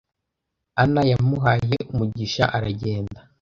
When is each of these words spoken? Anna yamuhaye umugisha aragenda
Anna 0.81 1.01
yamuhaye 1.11 1.77
umugisha 1.91 2.43
aragenda 2.57 3.19